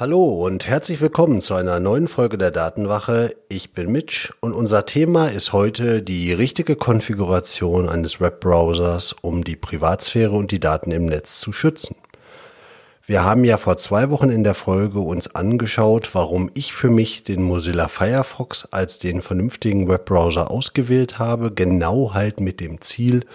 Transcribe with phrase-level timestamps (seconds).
[0.00, 3.36] Hallo und herzlich willkommen zu einer neuen Folge der Datenwache.
[3.50, 9.56] Ich bin Mitch und unser Thema ist heute die richtige Konfiguration eines Webbrowsers, um die
[9.56, 11.96] Privatsphäre und die Daten im Netz zu schützen.
[13.04, 17.22] Wir haben ja vor zwei Wochen in der Folge uns angeschaut, warum ich für mich
[17.22, 23.26] den Mozilla Firefox als den vernünftigen Webbrowser ausgewählt habe, genau halt mit dem Ziel,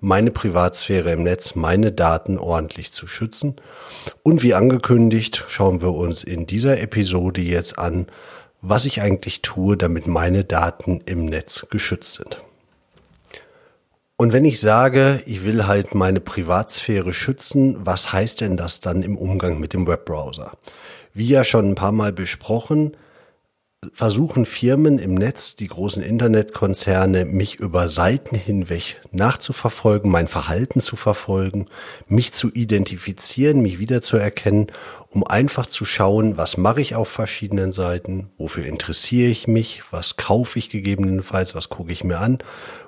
[0.00, 3.56] meine Privatsphäre im Netz, meine Daten ordentlich zu schützen.
[4.22, 8.06] Und wie angekündigt, schauen wir uns in dieser Episode jetzt an,
[8.60, 12.40] was ich eigentlich tue, damit meine Daten im Netz geschützt sind.
[14.16, 19.02] Und wenn ich sage, ich will halt meine Privatsphäre schützen, was heißt denn das dann
[19.02, 20.52] im Umgang mit dem Webbrowser?
[21.12, 22.96] Wie ja schon ein paar Mal besprochen,
[23.92, 30.96] versuchen Firmen im Netz, die großen Internetkonzerne, mich über Seiten hinweg nachzuverfolgen, mein Verhalten zu
[30.96, 31.66] verfolgen,
[32.06, 34.68] mich zu identifizieren, mich wiederzuerkennen,
[35.10, 40.16] um einfach zu schauen, was mache ich auf verschiedenen Seiten, wofür interessiere ich mich, was
[40.16, 42.38] kaufe ich gegebenenfalls, was gucke ich mir an.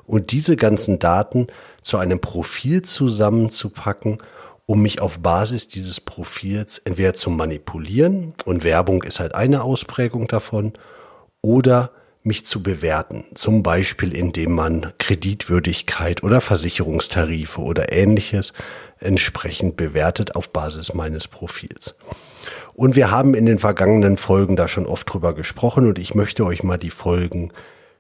[0.05, 1.49] Und diese ganzen Daten
[1.83, 4.19] zu einem Profil zusammenzupacken
[4.67, 10.27] um mich auf Basis dieses Profils entweder zu manipulieren, und Werbung ist halt eine Ausprägung
[10.27, 10.73] davon,
[11.41, 11.93] oder
[12.23, 18.53] mich zu bewerten, zum Beispiel indem man Kreditwürdigkeit oder Versicherungstarife oder ähnliches
[18.99, 21.95] entsprechend bewertet auf Basis meines Profils.
[22.75, 26.45] Und wir haben in den vergangenen Folgen da schon oft drüber gesprochen und ich möchte
[26.45, 27.53] euch mal die Folgen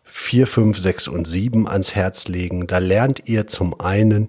[0.04, 2.66] 4, 5, 6 und 7 ans Herz legen.
[2.66, 4.28] Da lernt ihr zum einen,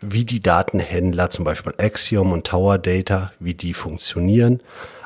[0.00, 4.62] wie die Datenhändler, zum Beispiel Axiom und Tower Data, wie die funktionieren,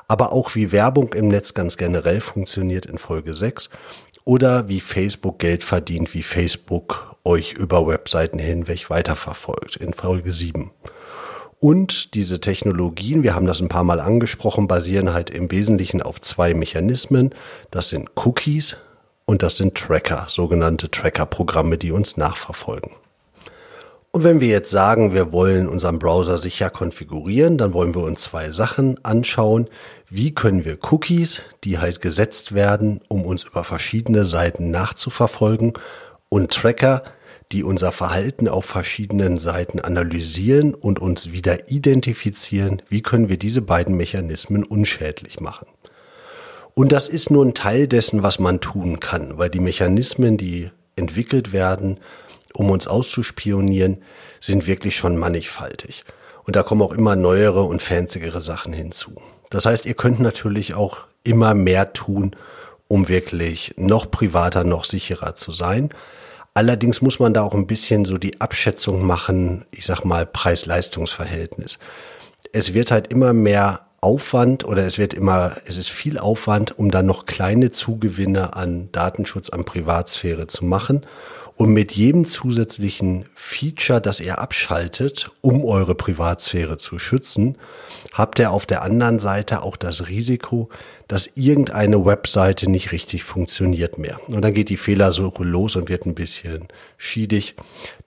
[0.09, 3.71] aber auch wie Werbung im Netz ganz generell funktioniert in Folge 6
[4.25, 10.71] oder wie Facebook Geld verdient, wie Facebook euch über Webseiten hinweg weiterverfolgt in Folge 7.
[11.61, 16.21] Und diese Technologien, wir haben das ein paar Mal angesprochen, basieren halt im Wesentlichen auf
[16.21, 17.31] zwei Mechanismen.
[17.71, 18.77] Das sind Cookies
[19.27, 22.91] und das sind Tracker, sogenannte Tracker-Programme, die uns nachverfolgen.
[24.15, 28.21] Und wenn wir jetzt sagen, wir wollen unseren Browser sicher konfigurieren, dann wollen wir uns
[28.21, 29.71] zwei Sachen anschauen.
[30.11, 35.73] Wie können wir Cookies, die halt gesetzt werden, um uns über verschiedene Seiten nachzuverfolgen
[36.29, 37.05] und Tracker,
[37.53, 43.63] die unser Verhalten auf verschiedenen Seiten analysieren und uns wieder identifizieren, wie können wir diese
[43.63, 45.69] beiden Mechanismen unschädlich machen.
[46.75, 50.71] Und das ist nur ein Teil dessen, was man tun kann, weil die Mechanismen, die
[50.97, 51.99] entwickelt werden,
[52.55, 54.03] um uns auszuspionieren,
[54.41, 56.05] sind wirklich schon mannigfaltig.
[56.45, 59.13] Und da kommen auch immer neuere und fanzigere Sachen hinzu.
[59.51, 62.35] Das heißt, ihr könnt natürlich auch immer mehr tun,
[62.89, 65.91] um wirklich noch privater, noch sicherer zu sein.
[66.55, 71.79] Allerdings muss man da auch ein bisschen so die Abschätzung machen, ich sag mal Preis-Leistungs-Verhältnis.
[72.53, 76.91] Es wird halt immer mehr Aufwand oder es wird immer, es ist viel Aufwand, um
[76.91, 81.07] dann noch kleine Zugewinne an Datenschutz, an Privatsphäre zu machen.
[81.63, 87.57] Und mit jedem zusätzlichen Feature, das ihr abschaltet, um eure Privatsphäre zu schützen,
[88.13, 90.71] habt ihr auf der anderen Seite auch das Risiko,
[91.07, 94.19] dass irgendeine Webseite nicht richtig funktioniert mehr.
[94.27, 97.55] Und dann geht die Fehlersuche los und wird ein bisschen schiedig.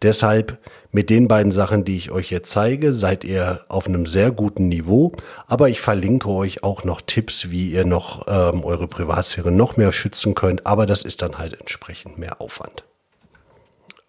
[0.02, 0.58] Deshalb
[0.92, 4.68] mit den beiden Sachen, die ich euch jetzt zeige, seid ihr auf einem sehr guten
[4.68, 5.14] Niveau.
[5.48, 9.94] Aber ich verlinke euch auch noch Tipps, wie ihr noch ähm, eure Privatsphäre noch mehr
[9.94, 10.68] schützen könnt.
[10.68, 12.84] Aber das ist dann halt entsprechend mehr Aufwand.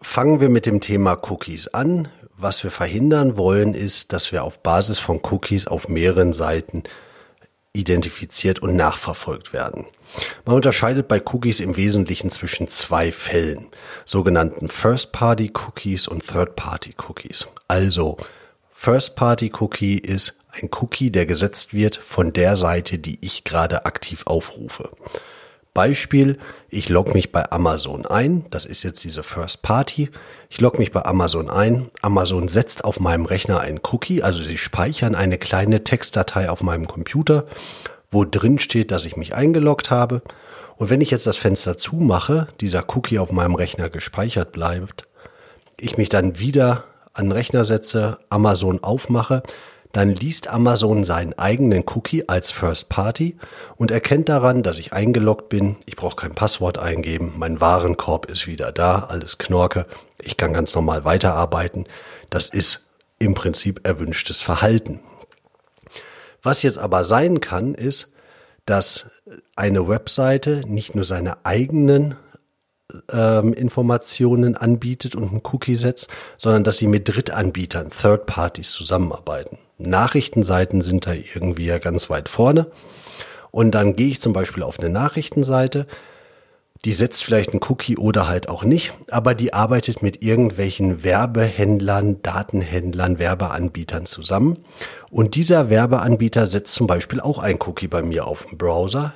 [0.00, 2.08] Fangen wir mit dem Thema Cookies an.
[2.36, 6.82] Was wir verhindern wollen, ist, dass wir auf Basis von Cookies auf mehreren Seiten
[7.72, 9.86] identifiziert und nachverfolgt werden.
[10.44, 13.68] Man unterscheidet bei Cookies im Wesentlichen zwischen zwei Fällen,
[14.04, 17.46] sogenannten First-Party-Cookies und Third-Party-Cookies.
[17.68, 18.16] Also,
[18.72, 24.90] First-Party-Cookie ist ein Cookie, der gesetzt wird von der Seite, die ich gerade aktiv aufrufe.
[25.76, 26.38] Beispiel,
[26.70, 28.46] ich logge mich bei Amazon ein.
[28.48, 30.08] Das ist jetzt diese First Party.
[30.48, 31.90] Ich logge mich bei Amazon ein.
[32.00, 36.86] Amazon setzt auf meinem Rechner einen Cookie, also sie speichern eine kleine Textdatei auf meinem
[36.86, 37.44] Computer,
[38.10, 40.22] wo drin steht, dass ich mich eingeloggt habe.
[40.78, 45.06] Und wenn ich jetzt das Fenster zumache, dieser Cookie auf meinem Rechner gespeichert bleibt,
[45.78, 49.42] ich mich dann wieder an den Rechner setze, Amazon aufmache,
[49.96, 53.38] dann liest Amazon seinen eigenen Cookie als First Party
[53.76, 55.76] und erkennt daran, dass ich eingeloggt bin.
[55.86, 57.32] Ich brauche kein Passwort eingeben.
[57.38, 59.06] Mein Warenkorb ist wieder da.
[59.08, 59.86] Alles Knorke.
[60.20, 61.86] Ich kann ganz normal weiterarbeiten.
[62.28, 65.00] Das ist im Prinzip erwünschtes Verhalten.
[66.42, 68.12] Was jetzt aber sein kann, ist,
[68.66, 69.08] dass
[69.54, 72.16] eine Webseite nicht nur seine eigenen
[73.10, 79.56] ähm, Informationen anbietet und einen Cookie setzt, sondern dass sie mit Drittanbietern, Third Parties zusammenarbeiten.
[79.78, 82.70] Nachrichtenseiten sind da irgendwie ja ganz weit vorne.
[83.50, 85.86] Und dann gehe ich zum Beispiel auf eine Nachrichtenseite,
[86.84, 92.22] die setzt vielleicht einen Cookie oder halt auch nicht, aber die arbeitet mit irgendwelchen Werbehändlern,
[92.22, 94.58] Datenhändlern, Werbeanbietern zusammen.
[95.10, 99.14] Und dieser Werbeanbieter setzt zum Beispiel auch ein Cookie bei mir auf dem Browser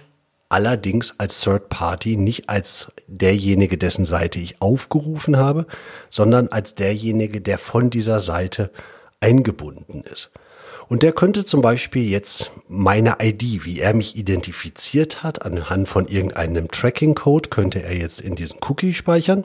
[0.51, 5.67] allerdings als Third Party, nicht als derjenige, dessen Seite ich aufgerufen habe,
[6.11, 8.71] sondern als derjenige, der von dieser Seite
[9.21, 10.33] eingebunden ist.
[10.91, 16.09] Und der könnte zum Beispiel jetzt meine ID, wie er mich identifiziert hat, anhand von
[16.09, 19.45] irgendeinem Tracking-Code, könnte er jetzt in diesen Cookie speichern.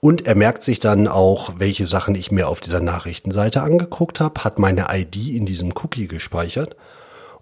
[0.00, 4.42] Und er merkt sich dann auch, welche Sachen ich mir auf dieser Nachrichtenseite angeguckt habe,
[4.42, 6.74] hat meine ID in diesem Cookie gespeichert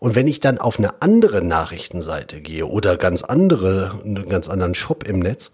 [0.04, 4.74] und wenn ich dann auf eine andere Nachrichtenseite gehe oder ganz andere, einen ganz anderen
[4.74, 5.50] Shop im Netz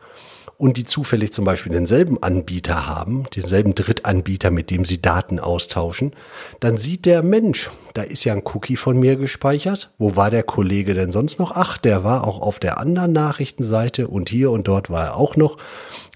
[0.60, 6.12] und die zufällig zum Beispiel denselben Anbieter haben, denselben Drittanbieter, mit dem sie Daten austauschen,
[6.60, 9.90] dann sieht der Mensch, da ist ja ein Cookie von mir gespeichert.
[9.96, 11.52] Wo war der Kollege denn sonst noch?
[11.52, 15.34] Ach, der war auch auf der anderen Nachrichtenseite und hier und dort war er auch
[15.34, 15.56] noch.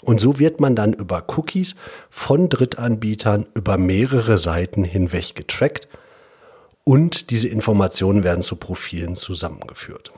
[0.02, 1.76] Und so wird man dann über Cookies
[2.10, 5.88] von Drittanbietern über mehrere Seiten hinweg getrackt
[6.84, 10.12] und diese Informationen werden zu Profilen zusammengeführt.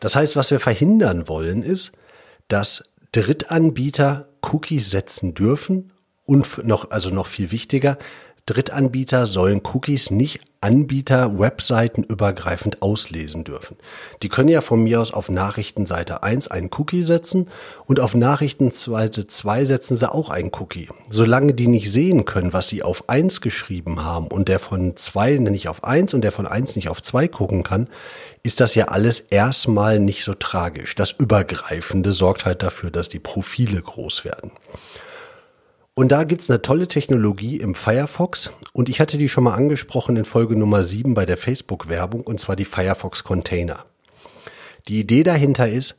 [0.00, 1.92] Das heißt, was wir verhindern wollen, ist,
[2.48, 5.92] dass Drittanbieter Cookies setzen dürfen
[6.24, 7.98] und noch, also noch viel wichtiger,
[8.46, 13.76] Drittanbieter sollen Cookies nicht Anbieter Webseiten übergreifend auslesen dürfen.
[14.22, 17.48] Die können ja von mir aus auf Nachrichtenseite 1 einen Cookie setzen
[17.86, 20.88] und auf Nachrichtenseite 2 setzen sie auch einen Cookie.
[21.08, 25.38] Solange die nicht sehen können, was sie auf 1 geschrieben haben und der von 2
[25.38, 27.88] nicht auf 1 und der von 1 nicht auf 2 gucken kann,
[28.44, 30.94] ist das ja alles erstmal nicht so tragisch.
[30.94, 34.52] Das Übergreifende sorgt halt dafür, dass die Profile groß werden.
[35.98, 40.16] Und da gibt's eine tolle Technologie im Firefox und ich hatte die schon mal angesprochen
[40.16, 43.86] in Folge Nummer 7 bei der Facebook-Werbung und zwar die Firefox Container.
[44.88, 45.98] Die Idee dahinter ist,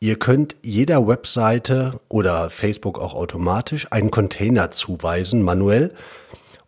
[0.00, 5.94] ihr könnt jeder Webseite oder Facebook auch automatisch einen Container zuweisen, manuell.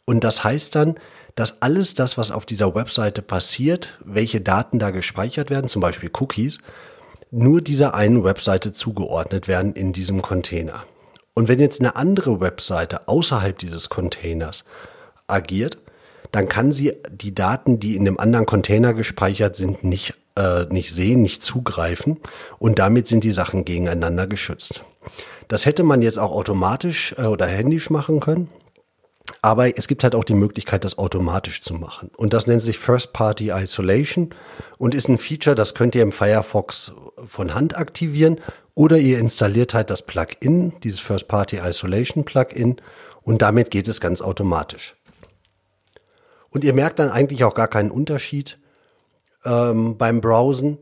[0.06, 0.98] Und das heißt dann,
[1.34, 6.10] dass alles das, was auf dieser Webseite passiert, welche Daten da gespeichert werden, zum Beispiel
[6.18, 6.60] Cookies,
[7.30, 10.82] nur dieser einen Webseite zugeordnet werden in diesem Container.
[11.40, 14.66] Und wenn jetzt eine andere Webseite außerhalb dieses Containers
[15.26, 15.78] agiert,
[16.32, 20.92] dann kann sie die Daten, die in dem anderen Container gespeichert sind, nicht, äh, nicht
[20.92, 22.20] sehen, nicht zugreifen.
[22.58, 24.82] Und damit sind die Sachen gegeneinander geschützt.
[25.48, 28.50] Das hätte man jetzt auch automatisch äh, oder händisch machen können.
[29.40, 32.10] Aber es gibt halt auch die Möglichkeit, das automatisch zu machen.
[32.18, 34.34] Und das nennt sich First Party Isolation
[34.76, 36.92] und ist ein Feature, das könnt ihr im Firefox
[37.24, 38.40] von Hand aktivieren
[38.74, 42.76] oder ihr installiert halt das Plugin, dieses First Party Isolation Plugin
[43.22, 44.96] und damit geht es ganz automatisch.
[46.50, 48.58] Und ihr merkt dann eigentlich auch gar keinen Unterschied
[49.44, 50.78] ähm, beim Browsen.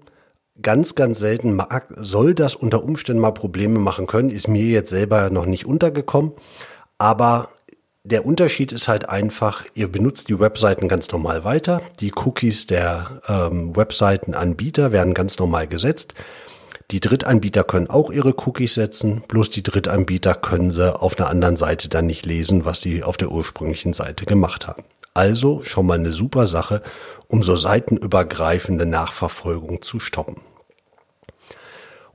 [0.61, 4.90] Ganz, ganz selten mag, soll das unter Umständen mal Probleme machen können, ist mir jetzt
[4.90, 6.33] selber noch nicht untergekommen.
[6.97, 7.50] Aber
[8.02, 11.80] der Unterschied ist halt einfach, ihr benutzt die Webseiten ganz normal weiter.
[12.00, 16.14] Die Cookies der ähm, Webseitenanbieter werden ganz normal gesetzt.
[16.90, 21.57] Die Drittanbieter können auch ihre Cookies setzen, bloß die Drittanbieter können sie auf einer anderen
[21.57, 24.85] Seite dann nicht lesen, was sie auf der ursprünglichen Seite gemacht haben.
[25.12, 26.83] Also schon mal eine super Sache,
[27.26, 30.40] um so seitenübergreifende Nachverfolgung zu stoppen.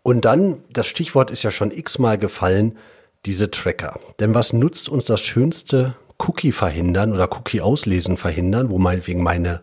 [0.02, 2.78] Und dann, das Stichwort ist ja schon x-mal gefallen,
[3.26, 4.00] diese Tracker.
[4.20, 9.62] Denn was nutzt uns das schönste Cookie verhindern oder Cookie auslesen verhindern, wo meinetwegen meine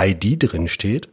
[0.00, 1.08] ID drin steht,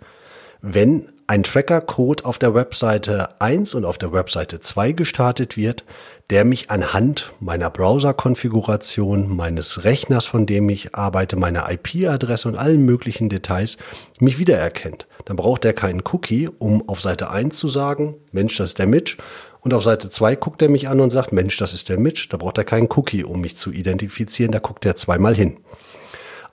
[0.62, 5.84] wenn ein Tracker-Code auf der Webseite 1 und auf der Webseite 2 gestartet wird,
[6.30, 12.82] der mich anhand meiner Browser-Konfiguration, meines Rechners, von dem ich arbeite, meiner IP-Adresse und allen
[12.86, 13.78] möglichen Details
[14.20, 15.08] mich wiedererkennt.
[15.26, 18.88] Dann braucht er keinen Cookie, um auf Seite 1 zu sagen, Mensch, das ist der
[18.88, 19.18] Mitch,
[19.62, 22.28] und auf Seite 2 guckt er mich an und sagt, Mensch, das ist der Mitch,
[22.30, 25.58] da braucht er keinen Cookie, um mich zu identifizieren, da guckt er zweimal hin.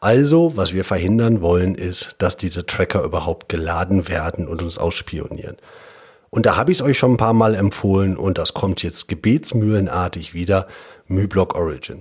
[0.02, 5.56] Also, was wir verhindern wollen, ist, dass diese Tracker überhaupt geladen werden und uns ausspionieren.
[6.28, 9.06] Und da habe ich es euch schon ein paar Mal empfohlen und das kommt jetzt
[9.06, 10.66] gebetsmühlenartig wieder,
[11.06, 12.00] MyBlock Origin.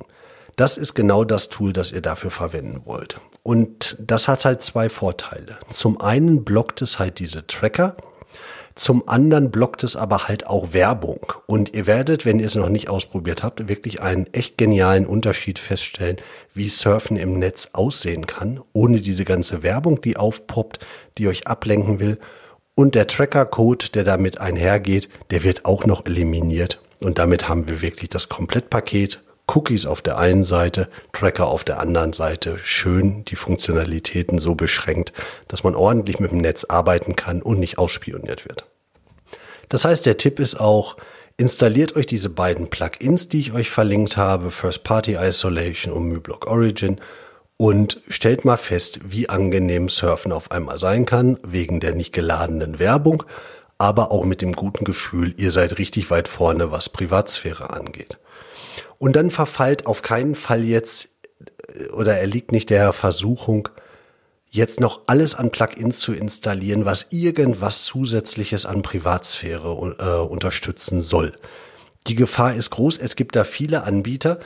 [0.56, 3.20] Das ist genau das Tool, das ihr dafür verwenden wollt.
[3.44, 5.60] Und das hat halt zwei Vorteile.
[5.70, 7.96] Zum einen blockt es halt diese Tracker,
[8.82, 11.34] zum anderen blockt es aber halt auch Werbung.
[11.46, 15.60] Und ihr werdet, wenn ihr es noch nicht ausprobiert habt, wirklich einen echt genialen Unterschied
[15.60, 16.18] feststellen,
[16.56, 20.80] wie Surfen im Netz aussehen kann, ohne diese ganze Werbung, die aufpoppt,
[21.20, 22.18] die euch ablenken will.
[22.74, 26.82] Und der Tracker-Code, der damit einhergeht, der wird auch noch eliminiert.
[27.00, 31.80] Und damit haben wir wirklich das Komplettpaket Cookies auf der einen Seite, Tracker auf der
[31.80, 35.14] anderen Seite, schön die Funktionalitäten so beschränkt,
[35.48, 38.71] dass man ordentlich mit dem Netz arbeiten kann und nicht ausspioniert wird.
[39.72, 40.98] Das heißt, der Tipp ist auch,
[41.38, 46.46] installiert euch diese beiden Plugins, die ich euch verlinkt habe, First Party Isolation und MyBlock
[46.48, 47.00] Origin
[47.56, 52.80] und stellt mal fest, wie angenehm Surfen auf einmal sein kann, wegen der nicht geladenen
[52.80, 53.24] Werbung,
[53.78, 58.18] aber auch mit dem guten Gefühl, ihr seid richtig weit vorne, was Privatsphäre angeht.
[58.98, 61.16] Und dann verfallt auf keinen Fall jetzt
[61.74, 63.70] äh, oder er liegt nicht der Versuchung,
[64.52, 71.34] jetzt noch alles an Plugins zu installieren, was irgendwas zusätzliches an Privatsphäre äh, unterstützen soll.
[72.08, 72.98] Die Gefahr ist groß.
[72.98, 74.40] Es gibt da viele Anbieter.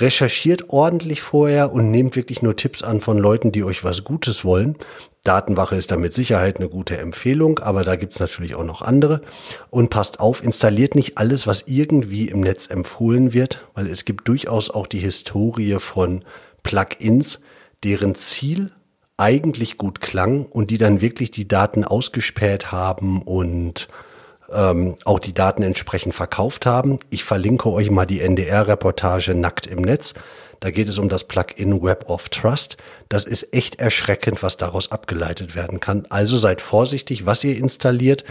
[0.00, 4.44] Recherchiert ordentlich vorher und nehmt wirklich nur Tipps an von Leuten, die euch was Gutes
[4.44, 4.76] wollen.
[5.24, 9.22] Datenwache ist da mit Sicherheit eine gute Empfehlung, aber da gibt's natürlich auch noch andere.
[9.70, 14.28] Und passt auf, installiert nicht alles, was irgendwie im Netz empfohlen wird, weil es gibt
[14.28, 16.22] durchaus auch die Historie von
[16.62, 17.40] Plugins,
[17.82, 18.72] deren Ziel
[19.18, 23.88] eigentlich gut klang und die dann wirklich die Daten ausgespäht haben und
[24.50, 26.98] ähm, auch die Daten entsprechend verkauft haben.
[27.10, 30.14] Ich verlinke euch mal die NDR-Reportage Nackt im Netz.
[30.60, 32.78] Da geht es um das Plugin Web of Trust.
[33.08, 36.06] Das ist echt erschreckend, was daraus abgeleitet werden kann.
[36.10, 38.24] Also seid vorsichtig, was ihr installiert.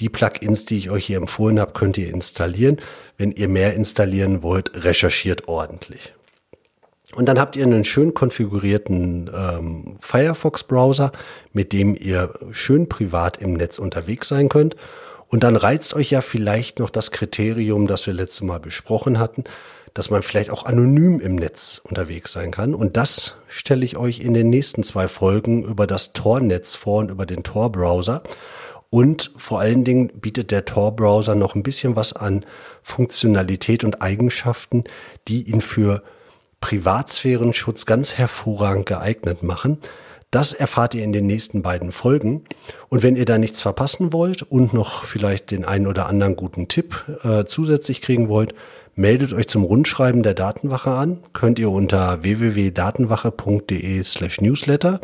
[0.00, 2.78] Die Plugins, die ich euch hier empfohlen habe, könnt ihr installieren.
[3.18, 6.14] Wenn ihr mehr installieren wollt, recherchiert ordentlich.
[7.14, 11.12] Und dann habt ihr einen schön konfigurierten ähm, Firefox-Browser,
[11.52, 14.76] mit dem ihr schön privat im Netz unterwegs sein könnt.
[15.28, 19.44] Und dann reizt euch ja vielleicht noch das Kriterium, das wir letztes Mal besprochen hatten,
[19.94, 22.74] dass man vielleicht auch anonym im Netz unterwegs sein kann.
[22.74, 27.10] Und das stelle ich euch in den nächsten zwei Folgen über das Tor-Netz vor und
[27.10, 28.22] über den Tor-Browser.
[28.90, 32.44] Und vor allen Dingen bietet der Tor-Browser noch ein bisschen was an
[32.82, 34.84] Funktionalität und Eigenschaften,
[35.26, 36.02] die ihn für
[36.64, 39.76] Privatsphärenschutz ganz hervorragend geeignet machen.
[40.30, 42.44] Das erfahrt ihr in den nächsten beiden Folgen.
[42.88, 46.66] Und wenn ihr da nichts verpassen wollt und noch vielleicht den einen oder anderen guten
[46.66, 48.54] Tipp äh, zusätzlich kriegen wollt,
[48.96, 55.00] Meldet euch zum Rundschreiben der Datenwache an, könnt ihr unter www.datenwache.de slash newsletter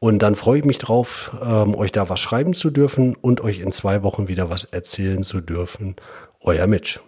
[0.00, 3.60] und dann freue ich mich drauf, ähm, euch da was schreiben zu dürfen und euch
[3.60, 5.94] in zwei Wochen wieder was erzählen zu dürfen.
[6.40, 6.98] Euer Mitch.